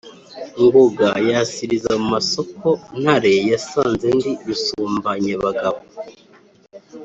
[0.63, 2.67] Ngoga yasiliza mu masoko,
[3.01, 5.79] Ntare yasanze ndi rusumbanyamugabo